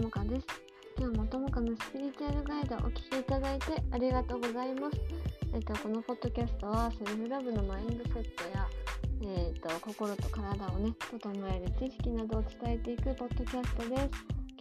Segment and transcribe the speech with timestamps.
[0.00, 0.46] もかです。
[0.98, 4.96] 今日もともかのスピリチュアルガイドをお聞きいただいてありがとうございます。
[5.52, 8.66] えっとこのポッドキャストはセルフラブのマインドセットや
[9.22, 14.08] えっと心と体をね整える知識などを伝えていくポッドキャストです。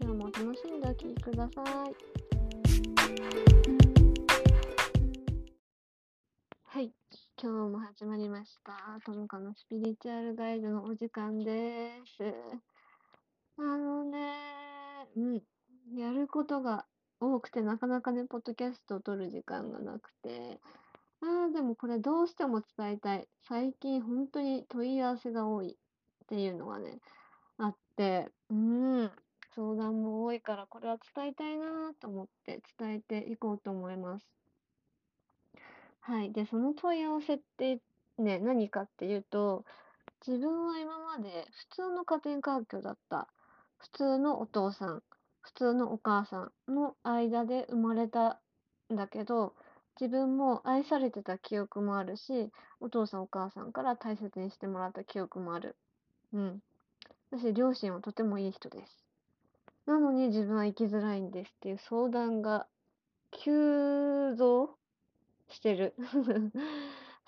[0.01, 1.95] 今日も楽しんでお聞きください。
[6.65, 6.91] はい。
[7.41, 8.99] 今日も始まりました。
[9.05, 12.33] ともかのスピリチュアルガイドのお時間です。
[13.57, 14.68] あのね、
[15.15, 15.41] うん、
[15.97, 16.85] やることが
[17.19, 20.59] 多くて、なかなかね、ポッドキャストを撮る時間がなくて、
[21.21, 23.27] ああ、でもこれどうしても伝えたい。
[23.47, 25.77] 最近本当に問い合わせが多い
[26.23, 26.99] っていうのがね、
[27.57, 29.11] あって、うん、
[29.55, 34.25] 相談も多いから、これは伝えたいなと思って伝えていこうと思います。
[35.99, 36.31] はい。
[36.31, 37.81] で、その問い合わせって
[38.17, 39.65] ね、何かっていうと、
[40.25, 43.27] 自分は今まで普通の家庭環境だった。
[43.79, 45.03] 普通のお父さん、
[45.41, 48.39] 普通のお母さんの間で生まれた
[48.93, 49.55] んだけど、
[49.99, 55.75] 自分も愛されてた記憶もあるし、お父さんお母さんから大切にしてもらった記憶もある。
[56.33, 56.61] うん。
[57.31, 59.05] 私、両親はとてもいい人です。
[59.85, 62.67] なのに自分は生きづらいんですっていう相談が
[63.31, 64.77] 急増
[65.49, 65.95] してる。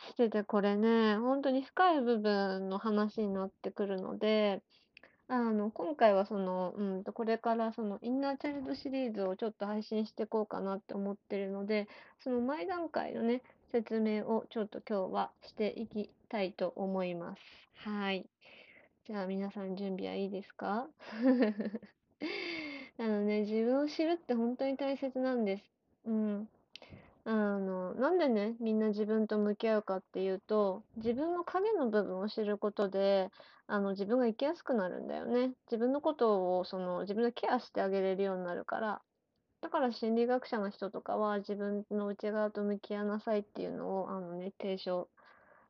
[0.09, 4.63] してて、これね、本当に深い部分の話になってくるので、
[5.33, 11.87] あの、今回はその、うんと、これからそのインナーチャイルドシリーズをちょっと配信していこうかなって思ってるので、
[12.19, 17.41] その前段階のね、説明をちょっと今日はしていきたいと思います。
[17.89, 18.25] はい。
[19.07, 20.89] じゃあ皆さん準備はいいですか？
[22.99, 25.63] あのね、自分を知るって本当に大切なんです。
[26.03, 26.49] うん。
[27.23, 33.29] あの、なんでね、みんな自分と向き合うかっていうと、自分の影の部分を知ることで、
[33.67, 35.53] あの、自分が生きやすくなるんだよね。
[35.67, 39.01] 自分のことを、その、自分でケアしてあげれるようになるから。
[39.61, 45.07] だから心理学者の人とかは自分の内側と向き合いなさいっていうのを、あのね、提唱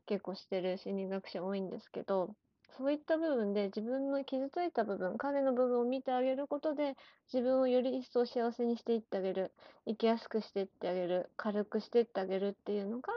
[0.06, 2.34] 結構してる心理学者多いんですけど、
[2.77, 6.95] そういった部分で自分の傷ついた部分、影の部分を見てあげることで、
[7.31, 9.51] 自分をより一層幸せにしていってあげる、
[9.85, 13.11] 生きやすくしていってあげる、軽くしていってあげるっていうのが、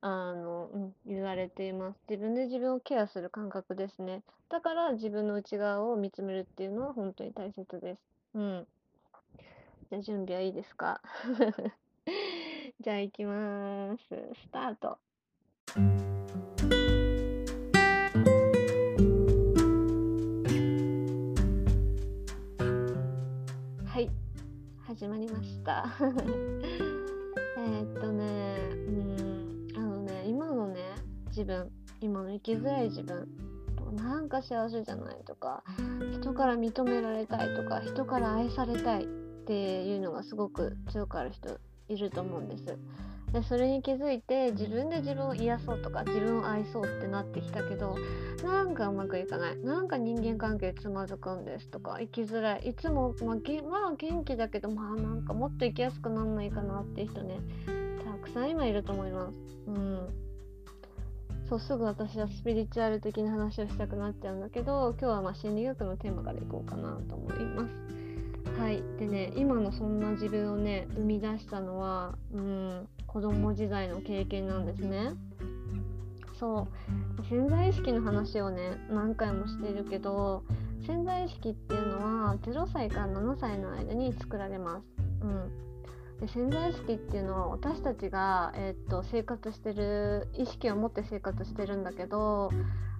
[0.00, 1.98] あの、うん、言われています。
[2.08, 4.22] 自分で自分をケアする感覚ですね。
[4.50, 8.00] だから自分の内側を見つめるっていうのは本当に大切です。
[8.34, 8.66] うん。
[9.90, 11.00] じゃあ準備はいいですか？
[12.80, 14.04] じゃあ行きます。
[14.08, 14.98] スタート。
[27.58, 30.80] えっとね、うん、あのね、今のね、
[31.28, 31.70] 自分、
[32.00, 33.28] 今の生きづらい自分、
[33.96, 35.62] なんか幸せじゃないとか、
[36.12, 41.58] 人から認められたいとか、人から愛されたいっていうのがすごく強くある人
[41.88, 42.78] いると思うんです。
[43.34, 47.96] でそれに気づいて自分で自分を癒そうとか自分を愛そうってなってきたけど
[48.44, 49.58] なんかうまくいかない。
[49.58, 52.68] なんか人間関係つまずくんですとか生きづらい。
[52.68, 57.40] いつも、まあ、げまあ元気だけどまあなんかもっと生きやすくなんないかなっていう人ね
[58.04, 59.36] たくさん今いると思います。
[59.66, 60.08] うん。
[61.48, 68.60] そうすぐ私はスピリチュアル的な話をしたくなっちゃうんだけど今日はまあ心理学のテーマからいこうかなと思います。
[68.60, 68.80] はい。
[69.00, 75.12] でね今のそんな自分をね生み出したのはうん子供時代の経験なんですね。
[76.38, 76.68] そ
[77.20, 77.24] う。
[77.28, 80.42] 潜在意識の話をね何回もしてるけど
[80.86, 84.84] 潜在意識っていうのは0歳から7歳の間に作られます、
[85.22, 85.50] うん、
[86.20, 92.50] で潜在意識っていうのは私たちが、えー、っと生活してる意識を持って生活してるんだけど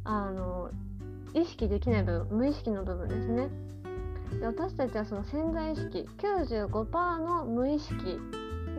[0.04, 0.70] あの
[1.34, 3.48] 意識できない部分無意識の部分ですね。
[4.40, 8.18] で私たちはその潜在意識95%の無意識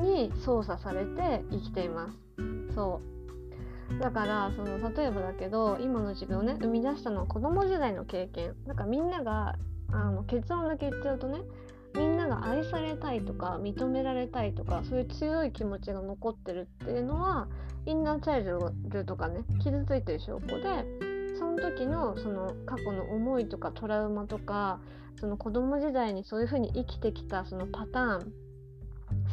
[0.02, 2.74] に操作されて生きています。
[2.74, 4.00] そう。
[4.00, 8.56] だからその例えばだけど今の自分をね生み出したのは子供時代の経験。
[8.68, 9.56] だかみんなが
[9.92, 11.40] あの結論だけ言っちゃうとね
[11.96, 17.48] みんなが愛されたいとか認められたいとかそういう強い気持ちが残ってるっていうのは
[17.86, 18.60] インナーチャイル
[18.90, 20.86] ドとかね傷ついてる証拠で
[21.38, 24.80] その時のその過去の思いとかトラウマとか
[25.20, 28.34] その子供時代にそういう風に生きてきたそのパターン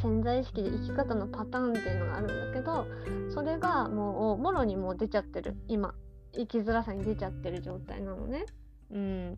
[0.03, 2.87] 潜在意識で生き方のパターンっていうのがあるんだけど
[3.33, 5.57] それがもうもろにもう出ちゃってる。
[5.69, 5.95] 今
[6.35, 8.47] 生きづらさに出ちゃってる状態なのね。
[8.91, 9.37] うん。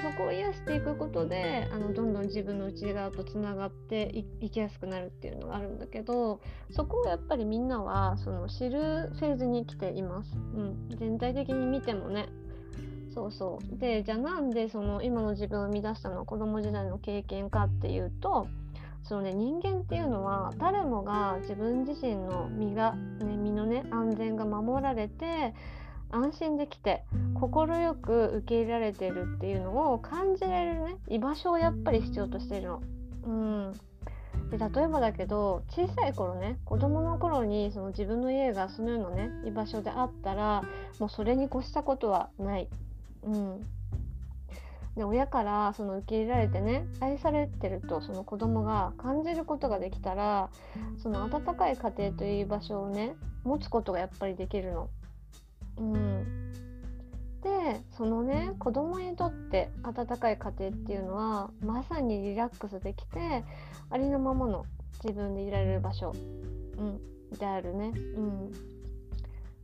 [0.00, 6.40] そこを癒していくことであのどんどん自分の内側とつながっていきやすくなるっていうのがあるんだけど
[6.70, 12.28] そこをやっぱりみんなはその知るフェーズに来ています、うん、全体的に見てもね。
[13.12, 13.78] そうそう。
[13.78, 16.18] でじゃあなんでその今の自分を生み出したの？
[16.18, 18.46] は子供時代の経験かっていうと
[19.02, 25.54] そのね人間っていうのは誰もが自分自身の身が、ね、身のね安全が守られて
[26.10, 27.04] 安心できて
[27.34, 32.82] 快く受け入れられてるっていうのを感じられるね居場所をやっぱり必要としてるの。
[33.24, 33.72] うん
[34.50, 40.64] で例えばだけど小さい頃ね子供の頃にその自分の家がそのようなね居場所であったら
[40.98, 42.68] もうそれに越したことはない。
[43.24, 43.66] うん、
[44.98, 50.50] で親からその受け入れられてね愛されてるとその子供が感じることができたら
[51.00, 53.14] その温かい家庭という場所をね
[53.44, 54.90] 持つことがやっぱりできるの。
[55.78, 56.52] うん、
[57.42, 63.44] でそのね子供にとって温かい家庭っていうのはまさにリラックスできて
[63.90, 64.66] ありのままの
[65.04, 66.12] 自分でいられる場所、
[66.76, 67.92] うん、であるね。
[68.16, 68.77] うん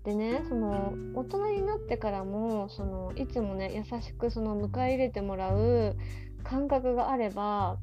[0.05, 5.97] でねその大人になってからもそのいつもね優しくその迎え入れてもらう
[6.43, 7.79] 感覚があれば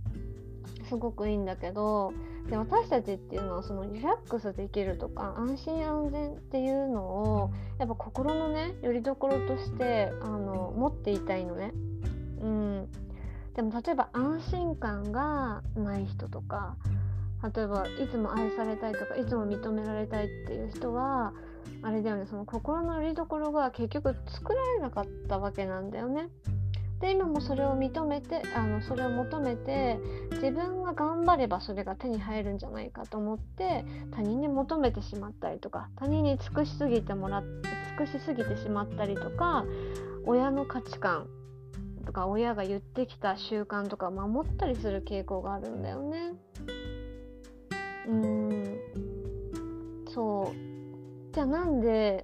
[0.87, 2.13] すごくいいんだけど
[2.49, 11.71] で私たちっていうのはそのリラックスできるとか安心安全っていうのをやっぱ心のねよりどころとしてあの持っていたいのね。
[12.41, 12.87] うん、
[13.55, 16.75] でも例えば安心感がない人とか
[17.55, 21.33] 例えばいつも愛されたいとかいつも認められたいっていう人は
[21.81, 26.29] あれだよねその心のよりどころが結局作られなかったわけなんだよね。
[27.01, 29.97] で今もそれを認めてあのそれを求めて
[30.33, 37.51] 自分が頑張ればそれが手に入るんじゃないかと思って他人に求めてしまったりとか他人に尽くしすぎてもら尽
[37.97, 39.65] くしすぎてしまったりとか
[40.27, 41.25] 親の価値観
[42.05, 46.33] とか親が言ってきた習慣とか守ったりする傾向があるんだよね。
[48.07, 48.79] うん
[50.13, 50.70] そう
[51.33, 52.23] じゃあなんで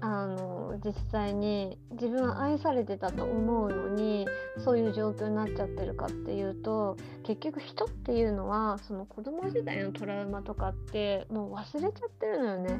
[0.00, 4.26] あの実際に自分は愛されてたと思うのに
[4.64, 12.70] そういう状況になっちゃってるかっていうと結局人っていうのはその子供時代のトラウマとかってもう忘れちゃってるのよね。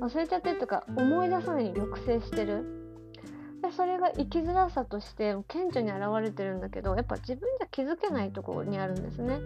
[0.00, 2.64] 忘れちゃってるとか思い出さないに抑制してる。
[3.62, 9.40] でそれが生きづらさとして顕著に現れてるんだけどやっぱ自分じゃ気づけないところにあるんですね。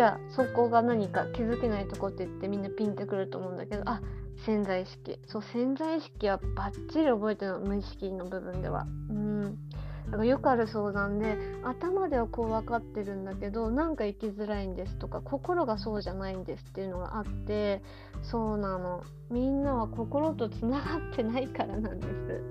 [0.00, 4.00] じゃあそこが何か気づけないとこって言ってみんなピンってくると思うんだけどあ
[4.46, 5.18] 潜在意識。
[5.26, 8.86] そう潜在意識はバッチリ覚えてるの無意識の部分では。
[9.10, 9.58] うん。
[10.06, 17.82] だからよくある相談で頭ではこう分かってるんだけどなんか生きづらいんですとか心がそうじゃないんですっていうのがあって
[18.22, 19.04] そうなの。
[19.30, 22.42] みんなは心とつながってないからなんです。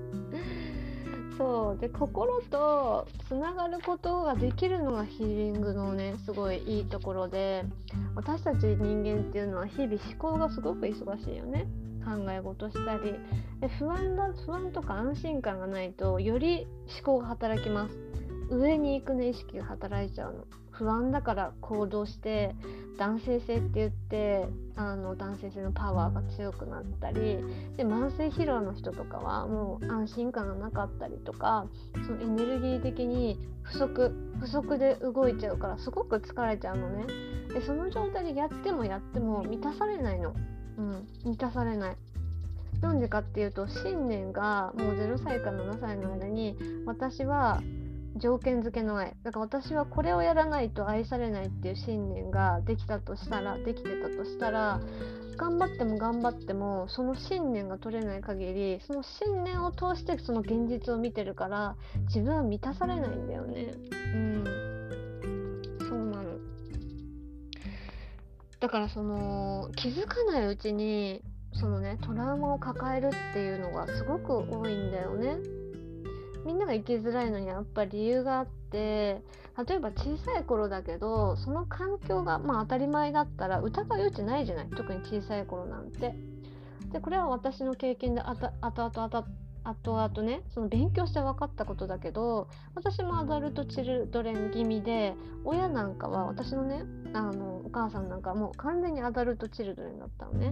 [1.39, 1.79] そう。
[1.79, 7.63] で心とつながることができるのがヒーリングのねすごいいいところで
[8.13, 11.65] 私たち人間っていうのは日々思考がすごく忙しいよね。
[12.03, 13.15] 考え事したり。
[13.61, 16.67] で不安だ不安とか安心感がないとより
[17.03, 17.97] 思考が働きます。
[18.49, 20.45] 上に行くね意識が働いちゃうの。
[20.79, 22.55] 不安だから行動して
[22.97, 24.47] 男性性って言って
[24.77, 27.37] あの男性性のパワーが強くなったり
[27.75, 31.67] で慢性疲労の人とかはもう安心感がなかったりとか
[32.07, 37.05] そのエネルギー的に不足不足で動いちゃうからすごく疲れちゃうのね。
[37.53, 40.33] でその状態でやってもやっても満たされないの、
[40.77, 41.97] うん、満たされない。
[42.81, 46.55] なんでかっていうと信念がもう0歳から7歳の間に
[46.85, 47.61] 私は
[48.19, 49.15] 条件付けの愛。
[49.23, 54.79] だから私はこれをやらないと愛されないっていう信念ができたとしたらできてたとしたら
[55.37, 61.75] 頑張っても頑張ってもその信念が取れない限りその信念を通してその現実を見てるから
[62.07, 63.73] 自分は満たされないんだよね。
[64.13, 64.43] うん。
[65.87, 66.37] そうなの。
[68.59, 71.23] だからその気づかないうちに
[71.53, 75.37] そのねトラウマを抱えるっていうのがすごく多いんだよね。
[76.49, 79.21] みんなが生きづらいのにやっぱり理由があって
[79.67, 84.69] 例えば小さい頃だけどその環境がまあ当たり前だったら疑う余地ないじゃない？
[84.75, 86.15] 特に小さい頃なんて。
[86.91, 89.23] でこれは私の経験であた後々あた
[89.63, 95.13] 後々ねその勉強して分かったことだけど私もアダルトチルドレン気味で
[95.43, 100.51] 親なんかは私のねあのお母さんなんかもう完全にアダルトチルドレンだったのね。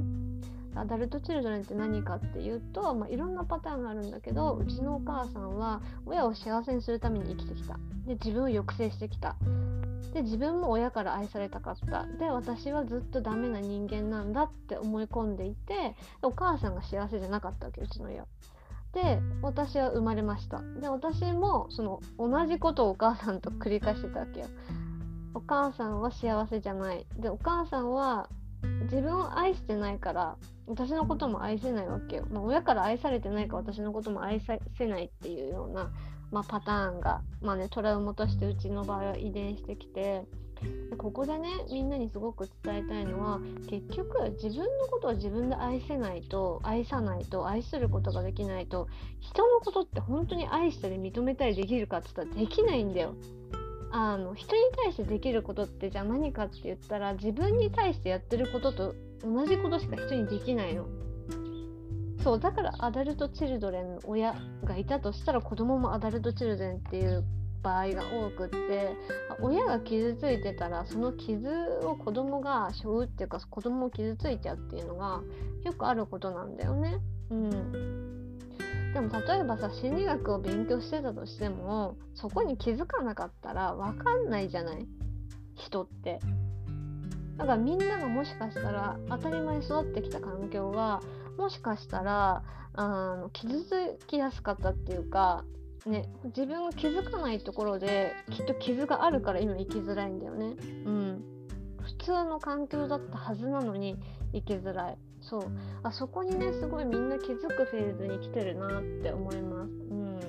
[0.78, 7.78] アダルトチルドレンって何かっていうと、まあ、いろんなパターンがあるんだけどうちのお母さんは親を幸せにするために生きてきた。
[8.06, 9.36] で自分を抑制してきた。
[10.14, 12.06] で自分も親から愛されたかった。
[12.06, 18.26] で私はずっとダメな人間なんだって思い込んでいてお母さんが幸せじゃなかったわけうちの親。
[18.94, 20.62] で私は生まれました。
[20.80, 24.48] で私もその同じことをお母さんと繰り返してたわけよ。
[25.34, 27.06] お母さんは幸せじゃない。
[27.18, 28.30] でお母さんは
[28.84, 35.92] 自分を愛してないから私のことも愛せないわけよ、まあ、親から愛されてないから私のことも愛せないっていうような、
[36.32, 40.26] まあ、パターンが、まあね、トラウマとしてうちの場合は遺伝してきて
[40.98, 48.88] ここでねみんなにすごく伝えたいのは結局自分のことを自分で愛せないと愛さないと愛することができないと
[49.20, 53.14] 人のことって本当に愛したり認めたりできるかって言ったらできないんだよ。
[54.00, 60.86] あの人に対してできることってじゃあ何かって言ったら自分に対してやってることと同じことしか人にできないの。
[62.24, 67.24] そうだからアダルト・チルドレンの親がいたとしたら子供もアダルト・チルドレンっていう
[67.64, 68.96] 場合が多くって
[69.42, 71.50] 親が傷ついてたらその傷
[71.84, 75.22] を子供が背負うっていうか子供も傷ついちゃうっていうのが
[75.64, 77.00] よくあることなんだよね。
[77.32, 78.17] うん、
[78.94, 84.88] でも例えばさ心理学を勉強してたとしてもそこに気づかなかったら分かんないじゃない？
[85.56, 86.20] 人って。
[87.38, 91.02] だからみんながもしかしたら当たり前に育ってきた環境が
[91.38, 95.44] もしかしたらあの傷つきやすかったっていうか、
[95.86, 100.56] ね、自分が気づかないところできっと傷があるから今生きづらいんだよね。
[100.86, 101.24] うん、
[101.84, 103.98] 普通の環境だったはずなのに
[104.34, 104.98] 生きづらい。
[105.30, 105.52] そう
[105.84, 109.72] あそこにねすごいみんな気づくフェーズに来てるなって思います。
[109.72, 110.20] うん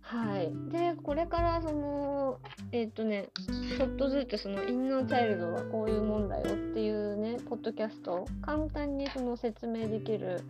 [0.00, 2.38] はい、でこれからその
[2.72, 3.30] えっ、とね
[3.76, 10.42] ちょっとずつそのインナーチャイルドはこういうもんだよっていうねポッドキャストを簡単にその説明できる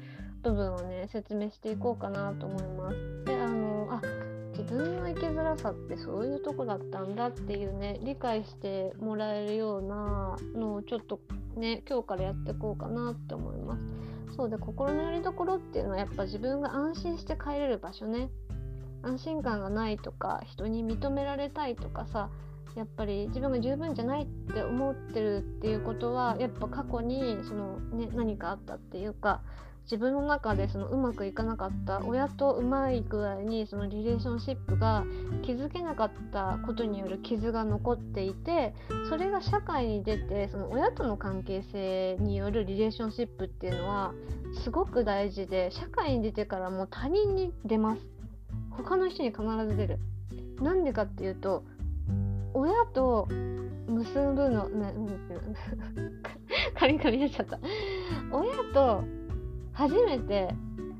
[0.42, 3.24] 部分をね説明していこうかなと思います。
[3.24, 4.02] であのあ
[4.64, 11.20] 自分の生きづらさってそういうとこだったんだっていうね理解してもらえるようなのをちょっと
[11.56, 13.82] ね今日からやっていこうかなって思います。
[14.36, 18.30] そうで心の拠り所っていうのはやっぱ自分が安心して帰れる場所ね
[19.02, 22.30] 安心感がないとか人に認められたいとかさ
[22.74, 29.42] やっぱり自分が十分じゃないって思ってるっていうことはやっぱ過去にその、ね、何かあったっていうか
[29.84, 35.04] 自分の中でそのうまくいかなかった親とうまい具合にそのリレーションシップが
[35.44, 38.74] 築けなかったことによる傷が残っていて
[39.10, 44.14] それが社会に出てその親との関係性によるリレーションシップっていうのは
[44.62, 48.02] すごく大事で社会に出てからもう他人に出ます。
[48.70, 49.98] 他の人に必ず出る。
[50.60, 51.64] なんでかっていうと
[52.54, 53.26] 親と
[53.86, 54.92] 結ぶのな
[56.78, 57.58] カミカミになっちゃった。
[58.32, 59.04] 親と
[59.74, 60.54] 初めて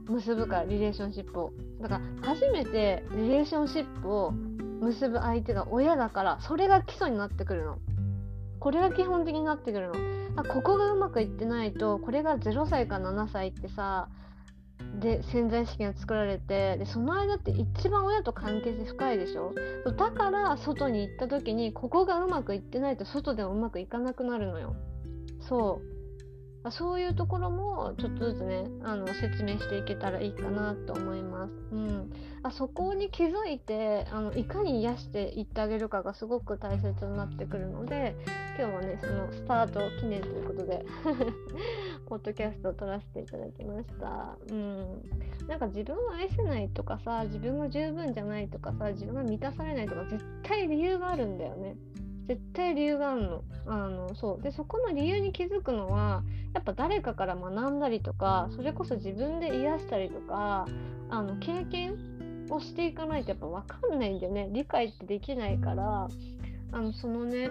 [0.07, 1.53] 結ぶからリレーションシップを。
[1.81, 4.33] だから初めてリレーションシップを
[4.81, 7.79] 結ぶ相手が親だからそれが基礎になってくるの。
[8.59, 9.95] これが基本的になってくるの。
[10.45, 14.09] ここがうまくいってないとこれが0歳か7歳ってさ
[15.01, 19.55] で潜在意識が作られてでその間って一番親と関係性深いでしょ。
[19.97, 24.75] だから外に行った時にここがうまくいってないと外でもうまくいかなくなるのよ。
[25.41, 25.94] そう。
[26.65, 31.53] まあ、そういうところもちょっとずつねあの説明していけたらいいかなと思います。
[31.73, 32.11] うん、
[32.43, 38.17] あそこに気づいてあのいかに癒していってあげるかがすごく大切になってくるので
[38.59, 40.87] 今日はねそのスタート記念ということで
[42.09, 44.39] ポッドキャストを撮らせていただきました。
[44.51, 45.03] うん、
[45.47, 51.77] なんか自分を愛せないとかさ自分が十分じゃないとかさ自分が満たされないとか絶対理由があるんだよね。
[52.27, 53.45] 絶対理由があるの。
[53.67, 60.67] あのそうでそこの理由に気づくのはやっぱ誰かから学んだりとかそれこそ自分で癒したりとか
[61.09, 61.97] あの経験
[62.51, 66.09] をしていかないとやっぱ分かんないんだよね理解ってできないから
[66.73, 67.49] あのそのね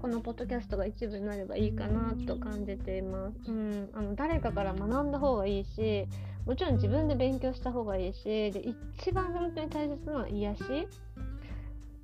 [0.00, 3.50] このポッドキャストが一部になればいいかなと感じています。
[3.50, 6.06] うん、あの誰かから学んだ方がいいし
[6.44, 8.62] もちろん自分で勉強した方がいいしで
[9.00, 10.62] 一番本当に大切なのは癒し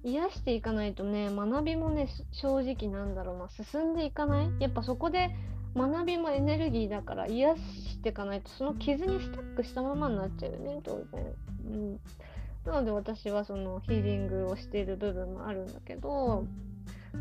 [0.05, 3.39] 癒していかないとね学びもね正直なんだろう。
[3.39, 4.51] な進んでいかない？
[4.59, 5.31] やっぱそこで
[5.75, 11.35] 学びもエネルギーだから癒していかないとその傷にスタックしたままになっちゃうよね当然。
[11.67, 12.01] うん、
[12.67, 16.45] なので私はそのヒーリングをしている部分もあるんだけど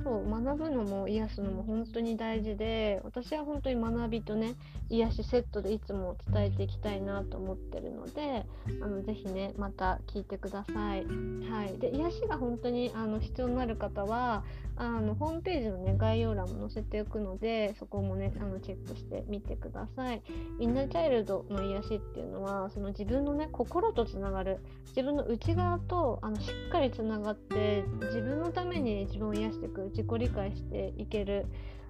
[0.04, 4.56] そう学ぶのも癒すのも本当に大事で私は本当に学びとね
[4.90, 8.46] 癒しセットでいつも伝えていきたいなと思ってるので
[8.82, 11.06] あのぜひねまた聞いてください。
[11.50, 14.44] はい、で癒しが本当にあの必要になる方は
[14.78, 20.22] あのホームページの、ね、概要欄も載せておくのでそこもねあのチェックしてみてください。
[20.60, 31.46] インナーチャイルドの癒しっていうのはその自分のね心とつながる自分の内側とあのしっかりつながって自分のために自分を癒していくく自己理解していける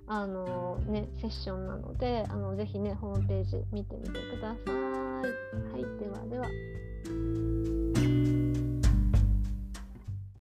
[0.08, 4.76] あのね、セッションなのであのぜひねホームページ見てみてください。
[4.76, 7.61] はい、ではでは。